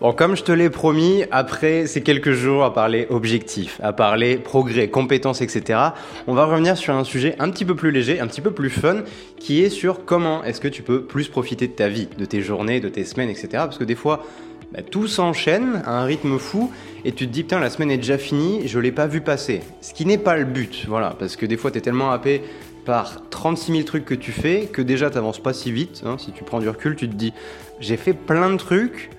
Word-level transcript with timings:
Bon, 0.00 0.14
comme 0.14 0.34
je 0.34 0.42
te 0.42 0.50
l'ai 0.50 0.70
promis, 0.70 1.24
après 1.30 1.86
ces 1.86 2.02
quelques 2.02 2.32
jours 2.32 2.64
à 2.64 2.72
parler 2.72 3.06
objectifs, 3.10 3.78
à 3.82 3.92
parler 3.92 4.38
progrès, 4.38 4.88
compétences, 4.88 5.42
etc., 5.42 5.78
on 6.26 6.32
va 6.32 6.46
revenir 6.46 6.78
sur 6.78 6.94
un 6.94 7.04
sujet 7.04 7.36
un 7.38 7.50
petit 7.50 7.66
peu 7.66 7.74
plus 7.74 7.90
léger, 7.90 8.18
un 8.18 8.26
petit 8.26 8.40
peu 8.40 8.50
plus 8.50 8.70
fun, 8.70 9.02
qui 9.38 9.60
est 9.62 9.68
sur 9.68 10.06
comment 10.06 10.42
est-ce 10.42 10.62
que 10.62 10.68
tu 10.68 10.80
peux 10.82 11.02
plus 11.02 11.28
profiter 11.28 11.68
de 11.68 11.74
ta 11.74 11.88
vie, 11.88 12.08
de 12.16 12.24
tes 12.24 12.40
journées, 12.40 12.80
de 12.80 12.88
tes 12.88 13.04
semaines, 13.04 13.28
etc. 13.28 13.48
Parce 13.52 13.76
que 13.76 13.84
des 13.84 13.94
fois, 13.94 14.24
bah, 14.72 14.80
tout 14.80 15.06
s'enchaîne 15.06 15.82
à 15.84 16.00
un 16.00 16.04
rythme 16.04 16.38
fou 16.38 16.72
et 17.04 17.12
tu 17.12 17.26
te 17.26 17.32
dis 17.32 17.42
putain 17.42 17.60
la 17.60 17.68
semaine 17.68 17.90
est 17.90 17.98
déjà 17.98 18.16
finie, 18.16 18.66
je 18.68 18.78
l'ai 18.78 18.92
pas 18.92 19.06
vu 19.06 19.20
passer. 19.20 19.60
Ce 19.82 19.92
qui 19.92 20.06
n'est 20.06 20.16
pas 20.16 20.38
le 20.38 20.46
but, 20.46 20.86
voilà, 20.88 21.14
parce 21.18 21.36
que 21.36 21.44
des 21.44 21.58
fois 21.58 21.70
tu 21.70 21.76
es 21.76 21.82
tellement 21.82 22.10
happé 22.10 22.40
par 22.86 23.28
36 23.28 23.72
000 23.72 23.84
trucs 23.84 24.06
que 24.06 24.14
tu 24.14 24.32
fais 24.32 24.70
que 24.72 24.80
déjà 24.80 25.10
t'avances 25.10 25.42
pas 25.42 25.52
si 25.52 25.70
vite. 25.70 26.04
Hein. 26.06 26.16
Si 26.18 26.32
tu 26.32 26.42
prends 26.42 26.60
du 26.60 26.70
recul, 26.70 26.96
tu 26.96 27.06
te 27.06 27.14
dis 27.14 27.34
j'ai 27.80 27.98
fait 27.98 28.14
plein 28.14 28.48
de 28.48 28.56
trucs 28.56 29.10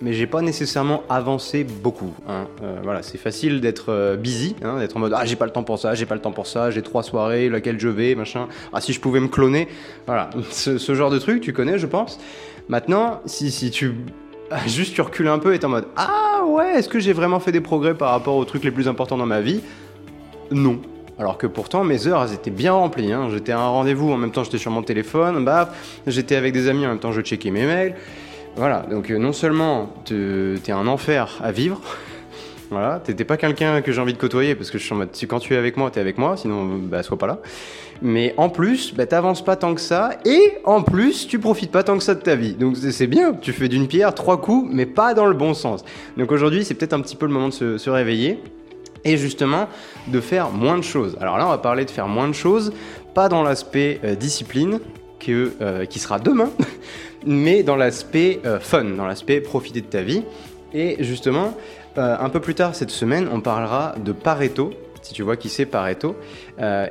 mais 0.00 0.12
j'ai 0.12 0.26
pas 0.26 0.42
nécessairement 0.42 1.02
avancé 1.08 1.64
beaucoup. 1.64 2.14
Hein. 2.28 2.46
Euh, 2.62 2.78
voilà, 2.82 3.02
c'est 3.02 3.18
facile 3.18 3.60
d'être 3.60 3.86
euh, 3.88 4.16
busy, 4.16 4.54
hein, 4.62 4.78
d'être 4.78 4.96
en 4.96 5.00
mode 5.00 5.14
ah 5.16 5.24
j'ai 5.24 5.36
pas 5.36 5.46
le 5.46 5.50
temps 5.50 5.64
pour 5.64 5.78
ça, 5.78 5.94
j'ai 5.94 6.06
pas 6.06 6.14
le 6.14 6.20
temps 6.20 6.32
pour 6.32 6.46
ça, 6.46 6.70
j'ai 6.70 6.82
trois 6.82 7.02
soirées, 7.02 7.48
laquelle 7.48 7.80
je 7.80 7.88
vais, 7.88 8.14
machin. 8.14 8.48
Ah 8.72 8.80
si 8.80 8.92
je 8.92 9.00
pouvais 9.00 9.20
me 9.20 9.28
cloner, 9.28 9.68
voilà, 10.06 10.30
ce, 10.50 10.94
genre 10.94 11.10
de 11.10 11.18
truc 11.18 11.40
tu 11.40 11.52
connais, 11.52 11.78
je 11.78 11.86
pense. 11.86 12.18
Maintenant, 12.68 13.20
si, 13.26 13.50
si 13.50 13.70
tu 13.70 13.94
juste 14.66 14.94
tu 14.94 15.00
recules 15.00 15.28
un 15.28 15.38
peu 15.38 15.54
et 15.54 15.58
t'es 15.58 15.66
en 15.66 15.70
mode 15.70 15.86
ah 15.96 16.42
ouais, 16.46 16.78
est-ce 16.78 16.88
que 16.88 17.00
j'ai 17.00 17.12
vraiment 17.12 17.40
fait 17.40 17.52
des 17.52 17.60
progrès 17.60 17.94
par 17.94 18.10
rapport 18.10 18.36
aux 18.36 18.44
trucs 18.44 18.64
les 18.64 18.70
plus 18.70 18.88
importants 18.88 19.16
dans 19.16 19.26
ma 19.26 19.40
vie? 19.40 19.60
Non. 20.50 20.80
Alors 21.18 21.36
que 21.36 21.48
pourtant 21.48 21.82
mes 21.82 22.06
heures 22.06 22.22
elles 22.22 22.34
étaient 22.34 22.52
bien 22.52 22.72
remplies. 22.72 23.12
Hein. 23.12 23.28
J'étais 23.32 23.50
à 23.50 23.58
un 23.58 23.68
rendez-vous 23.68 24.12
en 24.12 24.16
même 24.16 24.30
temps 24.30 24.44
j'étais 24.44 24.58
sur 24.58 24.70
mon 24.70 24.82
téléphone, 24.82 25.44
bah 25.44 25.72
j'étais 26.06 26.36
avec 26.36 26.52
des 26.52 26.68
amis 26.68 26.86
en 26.86 26.90
même 26.90 27.00
temps 27.00 27.10
je 27.10 27.20
checkais 27.20 27.50
mes 27.50 27.66
mails. 27.66 27.96
Voilà, 28.58 28.80
donc 28.90 29.08
euh, 29.08 29.18
non 29.18 29.32
seulement 29.32 29.88
t'es 30.04 30.72
un 30.72 30.88
enfer 30.88 31.38
à 31.40 31.52
vivre, 31.52 31.80
voilà, 32.72 32.98
t'étais 32.98 33.22
pas 33.22 33.36
quelqu'un 33.36 33.82
que 33.82 33.92
j'ai 33.92 34.00
envie 34.00 34.14
de 34.14 34.18
côtoyer 34.18 34.56
parce 34.56 34.72
que 34.72 34.78
je 34.78 34.84
suis 34.84 34.92
en 34.92 34.96
mode, 34.96 35.10
quand 35.28 35.38
tu 35.38 35.54
es 35.54 35.56
avec 35.56 35.76
moi, 35.76 35.92
t'es 35.92 36.00
avec 36.00 36.18
moi, 36.18 36.36
sinon 36.36 36.66
bah 36.82 37.04
sois 37.04 37.16
pas 37.16 37.28
là. 37.28 37.38
Mais 38.02 38.34
en 38.36 38.48
plus, 38.48 38.92
bah 38.92 39.06
t'avances 39.06 39.44
pas 39.44 39.54
tant 39.54 39.76
que 39.76 39.80
ça 39.80 40.10
et 40.24 40.54
en 40.64 40.82
plus, 40.82 41.28
tu 41.28 41.38
profites 41.38 41.70
pas 41.70 41.84
tant 41.84 41.96
que 41.96 42.02
ça 42.02 42.16
de 42.16 42.20
ta 42.20 42.34
vie. 42.34 42.54
Donc 42.54 42.76
c'est 42.76 43.06
bien, 43.06 43.32
tu 43.32 43.52
fais 43.52 43.68
d'une 43.68 43.86
pierre 43.86 44.12
trois 44.12 44.40
coups, 44.40 44.68
mais 44.72 44.86
pas 44.86 45.14
dans 45.14 45.26
le 45.26 45.34
bon 45.34 45.54
sens. 45.54 45.84
Donc 46.16 46.32
aujourd'hui, 46.32 46.64
c'est 46.64 46.74
peut-être 46.74 46.94
un 46.94 47.00
petit 47.00 47.14
peu 47.14 47.26
le 47.26 47.32
moment 47.32 47.50
de 47.50 47.78
se, 47.78 47.90
réveiller 47.90 48.42
et 49.04 49.16
justement 49.16 49.68
de 50.08 50.20
faire 50.20 50.50
moins 50.50 50.78
de 50.78 50.82
choses. 50.82 51.16
Alors 51.20 51.38
là, 51.38 51.46
on 51.46 51.50
va 51.50 51.58
parler 51.58 51.84
de 51.84 51.92
faire 51.92 52.08
moins 52.08 52.26
de 52.26 52.34
choses, 52.34 52.72
pas 53.14 53.28
dans 53.28 53.44
l'aspect 53.44 54.00
euh, 54.02 54.16
discipline, 54.16 54.80
euh, 55.28 55.84
qui 55.84 55.98
sera 55.98 56.18
demain, 56.18 56.50
mais 57.26 57.62
dans 57.62 57.76
l'aspect 57.76 58.40
euh, 58.46 58.58
fun, 58.60 58.84
dans 58.84 59.06
l'aspect 59.06 59.40
profiter 59.40 59.80
de 59.80 59.86
ta 59.86 60.02
vie. 60.02 60.22
Et 60.72 60.96
justement, 61.00 61.56
euh, 61.98 62.16
un 62.18 62.28
peu 62.30 62.40
plus 62.40 62.54
tard 62.54 62.74
cette 62.74 62.90
semaine, 62.90 63.28
on 63.30 63.40
parlera 63.40 63.94
de 64.02 64.12
Pareto, 64.12 64.70
si 65.02 65.12
tu 65.12 65.22
vois 65.22 65.36
qui 65.36 65.48
c'est 65.48 65.66
Pareto, 65.66 66.16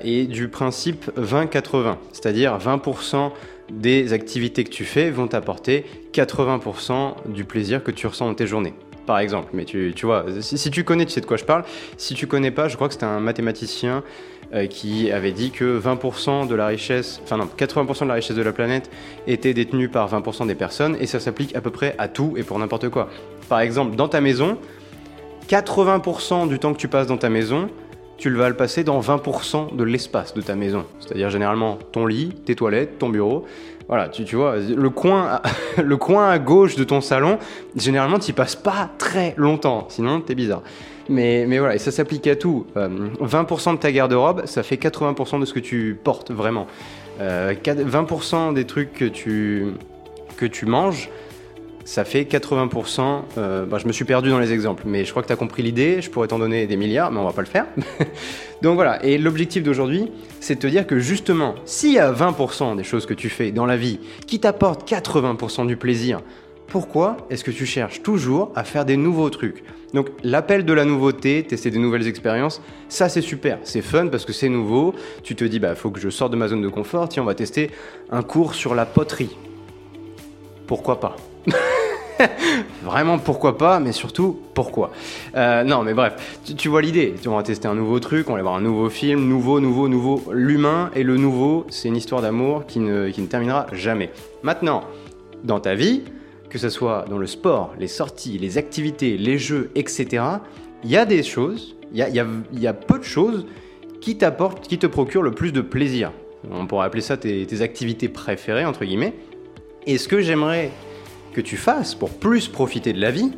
et 0.04 0.26
du 0.26 0.48
principe 0.50 1.10
20-80, 1.18 1.98
c'est-à-dire 2.12 2.58
20%, 2.58 3.32
des 3.72 4.14
activités 4.14 4.64
que 4.64 4.70
tu 4.70 4.86
fais 4.86 5.10
vont 5.10 5.28
t'apporter 5.28 5.86
80% 6.14 7.16
du 7.28 7.44
plaisir 7.44 7.84
que 7.84 7.92
tu 7.92 8.08
ressens 8.08 8.28
dans 8.28 8.34
tes 8.34 8.48
journées 8.48 8.74
par 9.08 9.18
exemple. 9.18 9.50
Mais 9.54 9.66
tu, 9.66 9.92
vois, 10.04 10.26
si, 10.42 10.60
si, 10.60 10.70
tu 10.70 10.84
connais, 10.84 11.06
tu 11.06 11.14
sais 11.14 11.22
de 11.22 11.26
quoi 11.26 11.38
je 11.38 11.46
parle. 11.46 11.64
Si 11.98 12.14
tu 12.14 12.28
connais 12.28 12.52
pas, 12.52 12.68
je 12.68 12.76
crois 12.76 12.88
que 12.88 12.94
c'était 12.94 13.06
un 13.06 13.20
mathématicien 13.20 14.04
euh, 14.54 14.68
qui 14.68 15.12
avait 15.12 15.32
dit 15.32 15.50
que 15.50 15.80
20% 15.80 16.48
de 16.48 16.54
la 16.54 16.68
richesse, 16.68 17.20
enfin 17.24 17.38
non, 17.38 17.50
80% 17.58 18.04
de 18.04 18.08
la 18.10 18.14
richesse 18.14 18.36
de 18.36 18.44
la 18.44 18.54
planète 18.54 18.92
était 19.26 19.56
détenue 19.56 19.90
par 19.90 20.08
20% 20.12 20.46
des 20.46 20.56
personnes, 20.56 20.96
et 21.00 21.08
ça 21.08 21.20
s'applique 21.20 21.56
à 21.56 21.62
peu 21.62 21.72
près 21.72 21.96
à 21.98 22.08
tout 22.08 22.36
et 22.38 22.44
pour 22.44 22.60
n'importe 22.60 22.90
quoi. 22.90 23.10
Par 23.50 23.62
exemple, 23.62 23.96
dans 23.96 24.08
ta 24.08 24.22
maison, 24.22 24.58
80% 25.50 26.48
du 26.48 26.60
temps 26.60 26.74
que 26.74 26.80
tu 26.80 26.88
passes 26.88 27.08
dans 27.08 27.18
ta 27.18 27.30
maison, 27.30 27.70
tu 28.18 28.30
vas 28.32 28.50
le 28.50 28.56
passer 28.56 28.84
dans 28.84 29.00
20% 29.00 29.76
de 29.76 29.84
l'espace 29.84 30.34
de 30.34 30.42
ta 30.42 30.56
maison. 30.56 30.86
C'est-à-dire 31.00 31.30
généralement 31.30 31.78
ton 31.92 32.06
lit, 32.06 32.34
tes 32.46 32.56
toilettes, 32.56 32.98
ton 33.00 33.10
bureau. 33.10 33.46
Voilà, 33.88 34.10
tu, 34.10 34.26
tu 34.26 34.36
vois, 34.36 34.58
le 34.58 34.90
coin, 34.90 35.26
à, 35.26 35.42
le 35.82 35.98
coin 35.98 36.30
à 36.30 36.40
gauche 36.40 36.76
de 36.76 36.84
ton 36.84 37.00
salon, 37.00 37.38
généralement 37.76 38.20
tu 38.20 38.34
passes 38.34 38.56
pas 38.56 38.90
très 38.98 39.34
longtemps, 39.38 39.86
sinon 39.90 40.20
t'es 40.20 40.36
bizarre. 40.36 40.62
Mais, 41.10 41.46
mais 41.48 41.60
voilà, 41.60 41.76
et 41.76 41.80
ça 41.80 41.92
s'applique 41.92 42.28
à 42.28 42.36
tout. 42.36 42.66
20% 42.76 43.70
euh, 43.70 43.74
de 43.74 43.78
ta 43.78 43.92
garde-robe, 43.92 44.46
ça 44.46 44.62
fait 44.64 44.76
80% 44.76 45.40
de 45.40 45.46
ce 45.46 45.54
que 45.54 45.60
tu 45.60 45.98
portes 46.04 46.32
vraiment. 46.32 46.68
20% 47.20 48.36
euh, 48.36 48.52
des 48.52 48.66
trucs 48.66 48.94
que 48.94 49.06
tu, 49.06 49.68
que 50.36 50.46
tu 50.46 50.66
manges, 50.66 51.10
ça 51.88 52.04
fait 52.04 52.24
80%. 52.24 53.22
Euh, 53.38 53.66
bah, 53.66 53.78
je 53.78 53.88
me 53.88 53.94
suis 53.94 54.04
perdu 54.04 54.30
dans 54.30 54.40
les 54.40 54.52
exemples, 54.52 54.84
mais 54.86 55.06
je 55.06 55.12
crois 55.12 55.24
que 55.24 55.28
tu 55.28 55.34
as 55.34 55.38
compris 55.38 55.64
l'idée. 55.64 56.02
Je 56.02 56.10
pourrais 56.10 56.28
t'en 56.28 56.38
donner 56.38 56.68
des 56.68 56.76
milliards, 56.76 57.14
mais 57.14 57.20
on 57.20 57.24
va 57.24 57.32
pas 57.32 57.42
le 57.42 57.48
faire. 57.48 57.66
Donc 58.62 58.76
voilà, 58.76 59.02
et 59.06 59.18
l'objectif 59.18 59.64
d'aujourd'hui, 59.64 60.12
c'est 60.42 60.56
de 60.56 60.60
te 60.60 60.68
dire 60.68 60.86
que 60.86 61.00
justement, 61.00 61.56
s'il 61.64 61.94
y 61.94 62.00
a 62.00 62.12
20% 62.12 62.76
des 62.76 62.84
choses 62.84 63.06
que 63.06 63.14
tu 63.14 63.30
fais 63.30 63.52
dans 63.52 63.66
la 63.66 63.78
vie 63.78 64.02
qui 64.26 64.42
t'apportent 64.42 64.90
80% 64.90 65.66
du 65.66 65.78
plaisir, 65.78 66.20
pourquoi 66.68 67.16
est-ce 67.30 67.46
que 67.46 67.52
tu 67.52 67.66
cherches 67.66 68.04
toujours 68.04 68.52
à 68.54 68.66
faire 68.66 68.84
des 68.84 68.98
nouveaux 68.98 69.30
trucs? 69.30 69.64
Donc 69.94 70.10
l'appel 70.24 70.66
de 70.66 70.74
la 70.74 70.84
nouveauté, 70.84 71.42
tester 71.44 71.72
des 71.72 71.80
nouvelles 71.80 72.06
expériences, 72.06 72.62
ça 72.90 73.08
c'est 73.08 73.22
super, 73.22 73.60
c'est 73.64 73.82
fun 73.82 74.08
parce 74.08 74.26
que 74.26 74.34
c'est 74.34 74.50
nouveau. 74.50 74.94
Tu 75.24 75.36
te 75.36 75.46
dis 75.46 75.60
bah 75.60 75.74
faut 75.74 75.92
que 75.92 76.02
je 76.02 76.10
sorte 76.10 76.34
de 76.34 76.38
ma 76.38 76.50
zone 76.50 76.62
de 76.62 76.68
confort, 76.68 77.08
tiens 77.08 77.24
on 77.24 77.26
va 77.26 77.36
tester 77.36 77.72
un 78.12 78.24
cours 78.24 78.56
sur 78.56 78.76
la 78.76 78.86
poterie. 78.86 79.38
Pourquoi 80.68 81.00
pas? 81.00 81.16
Vraiment 82.84 83.20
pourquoi 83.20 83.58
pas, 83.58 83.80
mais 83.80 83.92
surtout 83.92 84.40
pourquoi? 84.54 84.92
Euh, 85.36 85.64
non 85.64 85.84
mais 85.84 85.94
bref, 85.94 86.40
tu, 86.58 86.70
vois 86.70 86.82
l'idée. 86.82 87.16
On 87.26 87.36
va 87.36 87.44
tester 87.44 87.68
un 87.68 87.76
nouveau 87.76 88.00
truc, 88.00 88.30
on 88.30 88.36
va 88.36 88.42
voir 88.42 88.56
un 88.56 88.62
nouveau 88.62 88.90
film, 88.90 89.28
nouveau, 89.28 89.60
nouveau, 89.60 89.88
nouveau. 89.88 90.24
L'humain 90.32 90.92
et 90.96 91.04
le 91.04 91.18
nouveau, 91.18 91.66
c'est 91.70 91.88
une 91.88 91.96
histoire 91.96 92.22
d'amour 92.22 92.66
qui 92.66 92.80
ne, 92.80 93.10
qui 93.10 93.22
ne 93.22 93.28
terminera 93.28 93.68
jamais. 93.74 94.12
Maintenant, 94.44 94.84
dans 95.44 95.60
ta 95.60 95.76
vie, 95.76 96.04
que 96.50 96.58
ce 96.58 96.70
soit 96.70 97.06
dans 97.10 97.18
le 97.18 97.28
sport, 97.28 97.74
les 97.80 97.88
sorties, 97.88 98.38
les 98.38 98.58
activités, 98.58 99.18
les 99.18 99.38
jeux, 99.38 99.70
etc., 99.76 100.24
il 100.84 100.92
y 100.92 100.98
a 100.98 101.06
des 101.06 101.24
choses, 101.24 101.76
il 101.94 102.00
y 102.00 102.68
a, 102.68 102.74
peu 102.74 103.00
de 103.00 103.04
choses 103.04 103.46
qui 104.02 104.18
t'apportent, 104.18 104.68
qui 104.68 104.78
te 104.78 104.88
procurent 104.88 105.24
le 105.24 105.32
plus 105.32 105.52
de 105.52 105.62
plaisir. 105.62 106.12
On 106.52 106.68
pourrait 106.68 106.86
appeler 106.86 107.02
ça 107.02 107.18
tes, 107.18 107.46
tes 107.46 107.62
activités 107.62 108.10
préférées, 108.10 108.66
entre 108.66 108.86
guillemets. 108.86 109.16
Et 109.86 109.98
ce 109.98 110.08
que 110.08 110.22
j'aimerais 110.22 110.72
que 111.38 111.42
tu 111.42 111.56
fasses 111.56 111.94
pour 111.94 112.10
plus 112.10 112.48
profiter 112.48 112.94
de 112.94 113.00
la 113.00 113.12
vie, 113.12 113.32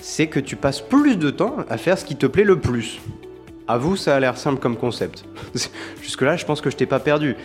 c'est 0.00 0.28
que 0.28 0.40
tu 0.40 0.56
passes 0.56 0.80
plus 0.80 1.16
de 1.16 1.28
temps 1.28 1.56
à 1.68 1.76
faire 1.76 1.98
ce 1.98 2.06
qui 2.06 2.16
te 2.16 2.24
plaît 2.24 2.42
le 2.42 2.58
plus. 2.58 3.00
À 3.66 3.76
vous, 3.76 3.96
ça 3.96 4.16
a 4.16 4.20
l'air 4.20 4.38
simple 4.38 4.58
comme 4.58 4.78
concept. 4.78 5.26
Jusque-là, 6.02 6.38
je 6.38 6.46
pense 6.46 6.62
que 6.62 6.70
je 6.70 6.76
t'ai 6.76 6.86
pas 6.86 7.00
perdu. 7.00 7.36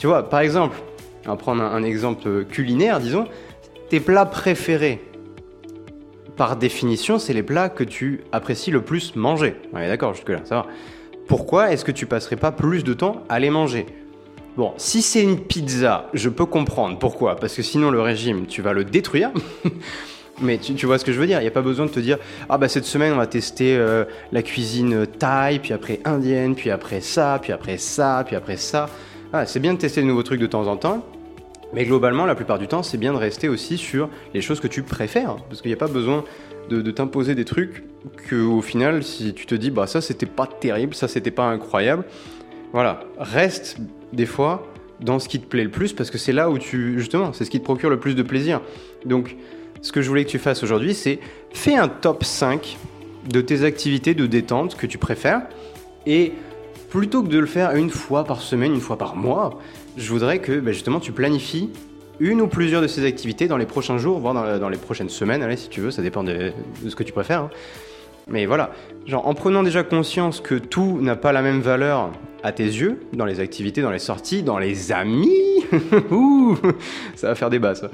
Tu 0.00 0.08
vois, 0.08 0.28
par 0.28 0.40
exemple, 0.40 0.76
on 1.26 1.28
va 1.28 1.36
prendre 1.36 1.62
un 1.62 1.84
exemple 1.84 2.44
culinaire, 2.46 2.98
disons, 2.98 3.28
tes 3.88 4.00
plats 4.00 4.26
préférés, 4.26 5.00
par 6.36 6.56
définition, 6.56 7.20
c'est 7.20 7.32
les 7.32 7.44
plats 7.44 7.68
que 7.68 7.84
tu 7.84 8.22
apprécies 8.32 8.72
le 8.72 8.80
plus 8.80 9.14
manger. 9.14 9.54
Est 9.76 9.86
d'accord 9.86 10.14
jusque-là, 10.14 10.40
ça 10.42 10.56
va. 10.56 10.66
Pourquoi 11.28 11.70
est-ce 11.70 11.84
que 11.84 11.92
tu 11.92 12.06
passerais 12.06 12.34
pas 12.34 12.50
plus 12.50 12.82
de 12.82 12.94
temps 12.94 13.22
à 13.28 13.38
les 13.38 13.50
manger? 13.50 13.86
Bon, 14.56 14.72
si 14.76 15.00
c'est 15.00 15.22
une 15.22 15.38
pizza, 15.38 16.08
je 16.12 16.28
peux 16.28 16.46
comprendre. 16.46 16.98
Pourquoi 16.98 17.36
Parce 17.36 17.54
que 17.54 17.62
sinon 17.62 17.90
le 17.90 18.00
régime, 18.00 18.46
tu 18.46 18.62
vas 18.62 18.72
le 18.72 18.84
détruire. 18.84 19.30
Mais 20.42 20.58
tu, 20.58 20.86
vois 20.86 20.98
ce 20.98 21.04
que 21.04 21.12
je 21.12 21.20
veux 21.20 21.26
dire 21.26 21.38
Il 21.38 21.42
n'y 21.42 21.48
a 21.48 21.52
pas 21.52 21.60
besoin 21.60 21.84
de 21.84 21.90
te 21.90 22.00
dire 22.00 22.18
Ah 22.48 22.56
bah 22.56 22.68
cette 22.68 22.86
semaine 22.86 23.12
on 23.12 23.18
va 23.18 23.26
tester 23.26 23.76
euh, 23.76 24.04
la 24.32 24.42
cuisine 24.42 25.06
thaï, 25.06 25.58
puis 25.58 25.74
après 25.74 26.00
indienne, 26.04 26.54
puis 26.54 26.70
après 26.70 27.00
ça, 27.00 27.38
puis 27.42 27.52
après 27.52 27.76
ça, 27.76 28.22
puis 28.26 28.36
après 28.36 28.56
ça. 28.56 28.88
Ah, 29.32 29.44
c'est 29.46 29.60
bien 29.60 29.74
de 29.74 29.78
tester 29.78 30.00
de 30.00 30.06
nouveaux 30.06 30.22
trucs 30.22 30.40
de 30.40 30.46
temps 30.46 30.66
en 30.66 30.76
temps, 30.76 31.04
mais 31.72 31.84
globalement, 31.84 32.26
la 32.26 32.34
plupart 32.34 32.58
du 32.58 32.66
temps, 32.66 32.82
c'est 32.82 32.98
bien 32.98 33.12
de 33.12 33.18
rester 33.18 33.48
aussi 33.48 33.76
sur 33.76 34.08
les 34.34 34.40
choses 34.40 34.60
que 34.60 34.66
tu 34.66 34.82
préfères. 34.82 35.36
Parce 35.48 35.60
qu'il 35.60 35.70
n'y 35.70 35.76
a 35.76 35.78
pas 35.78 35.88
besoin 35.88 36.24
de, 36.68 36.90
t'imposer 36.90 37.34
des 37.34 37.44
trucs 37.44 37.84
que, 38.28 38.42
au 38.42 38.62
final, 38.62 39.02
si 39.04 39.34
tu 39.34 39.46
te 39.46 39.54
dis, 39.54 39.70
bah 39.70 39.86
ça 39.86 40.00
c'était 40.00 40.26
pas 40.26 40.46
terrible, 40.46 40.94
ça 40.94 41.06
c'était 41.06 41.30
pas 41.30 41.44
incroyable, 41.44 42.04
voilà, 42.72 43.00
reste 43.18 43.78
des 44.12 44.26
fois 44.26 44.66
dans 45.00 45.18
ce 45.18 45.28
qui 45.28 45.40
te 45.40 45.46
plaît 45.46 45.64
le 45.64 45.70
plus 45.70 45.92
parce 45.92 46.10
que 46.10 46.18
c'est 46.18 46.32
là 46.32 46.50
où 46.50 46.58
tu, 46.58 46.98
justement, 46.98 47.32
c'est 47.32 47.44
ce 47.44 47.50
qui 47.50 47.58
te 47.58 47.64
procure 47.64 47.90
le 47.90 47.98
plus 47.98 48.14
de 48.14 48.22
plaisir. 48.22 48.60
Donc, 49.04 49.36
ce 49.82 49.92
que 49.92 50.02
je 50.02 50.08
voulais 50.08 50.24
que 50.24 50.30
tu 50.30 50.38
fasses 50.38 50.62
aujourd'hui, 50.62 50.94
c'est 50.94 51.20
fais 51.52 51.76
un 51.76 51.88
top 51.88 52.24
5 52.24 52.76
de 53.28 53.40
tes 53.40 53.64
activités 53.64 54.14
de 54.14 54.26
détente 54.26 54.76
que 54.76 54.86
tu 54.86 54.98
préfères 54.98 55.42
et 56.06 56.32
plutôt 56.90 57.22
que 57.22 57.28
de 57.28 57.38
le 57.38 57.46
faire 57.46 57.74
une 57.74 57.90
fois 57.90 58.24
par 58.24 58.40
semaine, 58.40 58.74
une 58.74 58.80
fois 58.80 58.98
par 58.98 59.16
mois, 59.16 59.58
je 59.96 60.10
voudrais 60.10 60.40
que 60.40 60.60
bah, 60.60 60.72
justement 60.72 61.00
tu 61.00 61.12
planifies 61.12 61.70
une 62.18 62.42
ou 62.42 62.46
plusieurs 62.46 62.82
de 62.82 62.86
ces 62.86 63.06
activités 63.06 63.48
dans 63.48 63.56
les 63.56 63.66
prochains 63.66 63.96
jours, 63.96 64.18
voire 64.18 64.34
dans, 64.34 64.68
les 64.68 64.76
prochaines 64.76 65.08
semaines, 65.08 65.42
allez, 65.42 65.56
si 65.56 65.70
tu 65.70 65.80
veux, 65.80 65.90
ça 65.90 66.02
dépend 66.02 66.22
de, 66.22 66.52
ce 66.86 66.94
que 66.94 67.02
tu 67.02 67.12
préfères. 67.12 67.44
Hein. 67.44 67.50
Mais 68.28 68.44
voilà, 68.44 68.72
genre 69.06 69.26
en 69.26 69.34
prenant 69.34 69.62
déjà 69.62 69.82
conscience 69.82 70.40
que 70.40 70.54
tout 70.54 71.00
n'a 71.00 71.16
pas 71.16 71.32
la 71.32 71.40
même 71.40 71.60
valeur 71.60 72.10
à 72.42 72.52
tes 72.52 72.64
yeux, 72.64 73.00
dans 73.12 73.24
les 73.26 73.40
activités, 73.40 73.82
dans 73.82 73.90
les 73.90 73.98
sorties, 73.98 74.42
dans 74.42 74.58
les 74.58 74.92
amis, 74.92 75.30
Ouh, 76.10 76.56
ça 77.14 77.28
va 77.28 77.34
faire 77.34 77.50
débat 77.50 77.74
ça. 77.74 77.90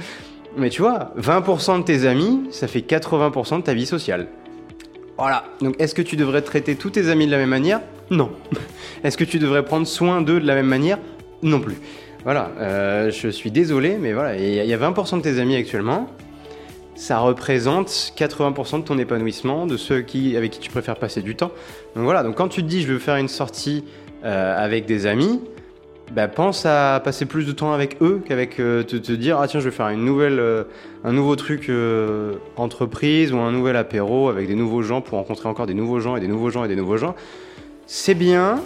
Mais 0.56 0.70
tu 0.70 0.82
vois, 0.82 1.12
20% 1.18 1.80
de 1.80 1.84
tes 1.84 2.06
amis, 2.06 2.44
ça 2.50 2.66
fait 2.66 2.80
80% 2.80 3.58
de 3.58 3.62
ta 3.62 3.74
vie 3.74 3.86
sociale. 3.86 4.28
Voilà. 5.18 5.44
Donc 5.60 5.74
est-ce 5.78 5.94
que 5.94 6.02
tu 6.02 6.16
devrais 6.16 6.42
traiter 6.42 6.76
tous 6.76 6.90
tes 6.90 7.08
amis 7.08 7.26
de 7.26 7.30
la 7.30 7.38
même 7.38 7.50
manière? 7.50 7.80
Non. 8.10 8.30
Est-ce 9.04 9.16
que 9.16 9.24
tu 9.24 9.38
devrais 9.38 9.64
prendre 9.64 9.86
soin 9.86 10.22
d'eux 10.22 10.40
de 10.40 10.46
la 10.46 10.54
même 10.54 10.66
manière? 10.66 10.98
Non 11.42 11.60
plus. 11.60 11.76
Voilà. 12.24 12.50
Euh, 12.58 13.10
je 13.10 13.28
suis 13.28 13.50
désolé, 13.50 13.96
mais 14.00 14.12
voilà. 14.12 14.36
Il 14.36 14.66
y 14.66 14.72
a 14.72 14.78
20% 14.78 15.18
de 15.18 15.22
tes 15.22 15.38
amis 15.38 15.56
actuellement. 15.56 16.08
Ça 16.94 17.18
représente 17.18 17.88
80% 17.88 18.80
de 18.80 18.84
ton 18.84 18.98
épanouissement, 18.98 19.66
de 19.66 19.76
ceux 19.76 20.00
qui, 20.00 20.36
avec 20.36 20.52
qui 20.52 20.60
tu 20.60 20.70
préfères 20.70 20.96
passer 20.96 21.20
du 21.20 21.34
temps. 21.36 21.50
Donc 21.94 22.04
voilà. 22.04 22.22
Donc 22.22 22.36
quand 22.36 22.48
tu 22.48 22.62
te 22.62 22.68
dis 22.68 22.82
je 22.82 22.92
veux 22.92 22.98
faire 22.98 23.16
une 23.16 23.28
sortie 23.28 23.84
euh, 24.26 24.56
avec 24.58 24.86
des 24.86 25.06
amis, 25.06 25.40
bah, 26.10 26.26
pense 26.26 26.66
à 26.66 27.00
passer 27.04 27.26
plus 27.26 27.46
de 27.46 27.52
temps 27.52 27.72
avec 27.72 28.02
eux 28.02 28.20
qu'avec 28.26 28.58
euh, 28.58 28.82
te, 28.82 29.12
dire 29.12 29.38
ah 29.38 29.46
tiens 29.46 29.60
je 29.60 29.66
vais 29.66 29.74
faire 29.74 29.88
une 29.88 30.04
nouvelle 30.04 30.40
euh, 30.40 30.64
un 31.04 31.12
nouveau 31.12 31.36
truc 31.36 31.70
entreprise 32.56 33.32
ou 33.32 33.38
un 33.38 33.52
nouvel 33.52 33.76
apéro 33.76 34.28
avec 34.28 34.48
des 34.48 34.56
nouveaux 34.56 34.82
gens 34.82 35.00
pour 35.00 35.18
rencontrer 35.18 35.48
encore 35.48 35.66
des 35.66 35.74
nouveaux 35.74 36.00
gens 36.00 36.16
et 36.16 36.20
des 36.20 36.26
nouveaux 36.26 36.50
gens 36.50 36.64
et 36.64 36.68
des 36.68 36.74
nouveaux 36.74 36.96
gens. 36.96 37.14
C'est 37.86 38.14
bien 38.14 38.58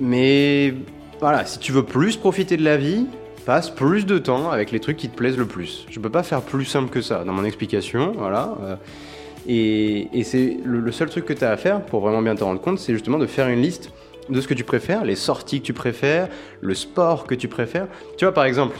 mais 0.00 0.74
voilà 1.20 1.44
si 1.44 1.60
tu 1.60 1.70
veux 1.70 1.84
plus 1.84 2.16
profiter 2.16 2.56
de 2.56 2.64
la 2.64 2.76
vie 2.76 3.06
passe 3.44 3.70
plus 3.70 4.06
de 4.06 4.18
temps 4.18 4.50
avec 4.50 4.72
les 4.72 4.80
trucs 4.80 4.96
qui 4.96 5.08
te 5.08 5.16
plaisent 5.16 5.38
le 5.38 5.46
plus. 5.46 5.86
Je 5.88 6.00
peux 6.00 6.10
pas 6.10 6.24
faire 6.24 6.42
plus 6.42 6.64
simple 6.64 6.90
que 6.90 7.00
ça 7.00 7.22
dans 7.22 7.32
mon 7.32 7.44
explication 7.44 8.10
voilà 8.18 8.80
et, 9.46 10.08
et 10.12 10.24
c'est 10.24 10.56
le, 10.64 10.80
le, 10.80 10.90
seul 10.90 11.10
truc 11.10 11.26
que 11.26 11.32
tu 11.32 11.44
as 11.44 11.52
à 11.52 11.56
faire 11.56 11.80
pour 11.80 12.00
vraiment 12.00 12.22
bien 12.22 12.34
te 12.34 12.42
rendre 12.42 12.60
compte 12.60 12.80
c'est 12.80 12.92
justement 12.92 13.18
de 13.18 13.26
faire 13.26 13.46
une 13.46 13.62
liste 13.62 13.92
de 14.28 14.40
ce 14.40 14.48
que 14.48 14.54
tu 14.54 14.64
préfères, 14.64 15.04
les 15.04 15.16
sorties 15.16 15.60
que 15.60 15.66
tu 15.66 15.72
préfères, 15.72 16.28
le 16.60 16.74
sport 16.74 17.26
que 17.26 17.34
tu 17.34 17.48
préfères. 17.48 17.86
Tu 18.16 18.24
vois, 18.24 18.34
par 18.34 18.44
exemple, 18.44 18.76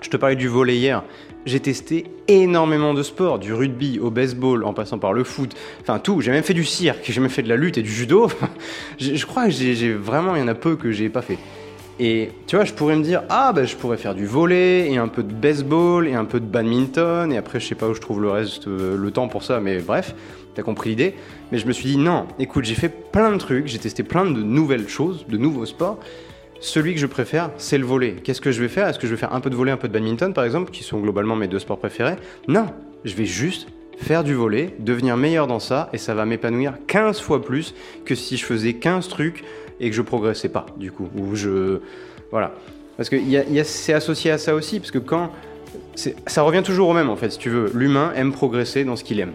je 0.00 0.08
te 0.08 0.16
parlais 0.16 0.36
du 0.36 0.48
volet 0.48 0.76
hier. 0.76 1.02
J'ai 1.46 1.60
testé 1.60 2.04
énormément 2.28 2.92
de 2.92 3.02
sports, 3.02 3.38
du 3.38 3.54
rugby 3.54 3.98
au 3.98 4.10
baseball, 4.10 4.64
en 4.64 4.74
passant 4.74 4.98
par 4.98 5.12
le 5.12 5.24
foot, 5.24 5.54
enfin 5.80 5.98
tout. 5.98 6.20
J'ai 6.20 6.30
même 6.30 6.42
fait 6.42 6.54
du 6.54 6.64
cirque, 6.64 7.00
j'ai 7.04 7.20
même 7.20 7.30
fait 7.30 7.42
de 7.42 7.48
la 7.48 7.56
lutte 7.56 7.78
et 7.78 7.82
du 7.82 7.90
judo. 7.90 8.28
je, 8.98 9.24
crois 9.26 9.46
que 9.46 9.50
j'ai 9.50 9.94
vraiment, 9.94 10.36
il 10.36 10.40
y 10.40 10.42
en 10.42 10.48
a 10.48 10.54
peu 10.54 10.76
que 10.76 10.92
j'ai 10.92 11.08
pas 11.08 11.22
fait. 11.22 11.38
Et 12.02 12.30
tu 12.46 12.56
vois, 12.56 12.64
je 12.64 12.72
pourrais 12.72 12.96
me 12.96 13.02
dire, 13.02 13.24
ah 13.28 13.52
ben 13.52 13.66
je 13.66 13.76
pourrais 13.76 13.98
faire 13.98 14.14
du 14.14 14.24
volet 14.24 14.90
et 14.90 14.96
un 14.96 15.08
peu 15.08 15.22
de 15.22 15.34
baseball 15.34 16.08
et 16.08 16.14
un 16.14 16.24
peu 16.24 16.40
de 16.40 16.46
badminton 16.46 17.30
et 17.30 17.36
après 17.36 17.60
je 17.60 17.66
sais 17.66 17.74
pas 17.74 17.88
où 17.88 17.94
je 17.94 18.00
trouve 18.00 18.22
le 18.22 18.30
reste, 18.30 18.68
euh, 18.68 18.96
le 18.96 19.10
temps 19.10 19.28
pour 19.28 19.42
ça, 19.42 19.60
mais 19.60 19.80
bref, 19.80 20.14
t'as 20.54 20.62
compris 20.62 20.90
l'idée. 20.90 21.14
Mais 21.52 21.58
je 21.58 21.66
me 21.66 21.72
suis 21.72 21.84
dit, 21.84 21.96
non, 21.96 22.26
écoute, 22.38 22.64
j'ai 22.64 22.74
fait 22.74 22.88
plein 22.88 23.32
de 23.32 23.38
trucs, 23.38 23.66
j'ai 23.66 23.78
testé 23.78 24.02
plein 24.02 24.24
de 24.24 24.42
nouvelles 24.42 24.88
choses, 24.88 25.26
de 25.28 25.36
nouveaux 25.36 25.66
sports. 25.66 25.98
Celui 26.60 26.92
que 26.94 27.00
je 27.00 27.06
préfère, 27.06 27.50
c'est 27.56 27.78
le 27.78 27.86
volet. 27.86 28.16
Qu'est-ce 28.22 28.40
que 28.40 28.52
je 28.52 28.60
vais 28.60 28.68
faire? 28.68 28.86
Est-ce 28.86 28.98
que 28.98 29.06
je 29.06 29.12
vais 29.12 29.18
faire 29.18 29.34
un 29.34 29.40
peu 29.40 29.48
de 29.48 29.56
volet, 29.56 29.72
un 29.72 29.78
peu 29.78 29.88
de 29.88 29.92
badminton 29.92 30.34
par 30.34 30.44
exemple, 30.44 30.70
qui 30.70 30.84
sont 30.84 31.00
globalement 31.00 31.34
mes 31.34 31.48
deux 31.48 31.58
sports 31.58 31.78
préférés? 31.78 32.16
Non, 32.48 32.66
je 33.04 33.14
vais 33.14 33.24
juste 33.24 33.68
faire 33.96 34.24
du 34.24 34.34
volet, 34.34 34.74
devenir 34.78 35.16
meilleur 35.16 35.46
dans 35.46 35.58
ça, 35.58 35.88
et 35.92 35.98
ça 35.98 36.14
va 36.14 36.24
m'épanouir 36.24 36.74
15 36.86 37.20
fois 37.20 37.42
plus 37.42 37.74
que 38.04 38.14
si 38.14 38.36
je 38.36 38.44
faisais 38.44 38.74
15 38.74 39.08
trucs 39.08 39.44
et 39.78 39.88
que 39.88 39.96
je 39.96 40.02
progressais 40.02 40.48
pas, 40.48 40.66
du 40.76 40.92
coup. 40.92 41.08
Ou 41.16 41.34
je. 41.34 41.80
Voilà. 42.30 42.52
Parce 42.96 43.08
que 43.08 43.16
c'est 43.64 43.94
associé 43.94 44.30
à 44.30 44.38
ça 44.38 44.54
aussi, 44.54 44.80
parce 44.80 44.90
que 44.90 44.98
quand. 44.98 45.30
Ça 46.26 46.42
revient 46.42 46.62
toujours 46.62 46.88
au 46.88 46.92
même, 46.92 47.10
en 47.10 47.16
fait, 47.16 47.30
si 47.30 47.38
tu 47.38 47.50
veux. 47.50 47.70
L'humain 47.74 48.12
aime 48.16 48.32
progresser 48.32 48.84
dans 48.84 48.96
ce 48.96 49.04
qu'il 49.04 49.20
aime. 49.20 49.32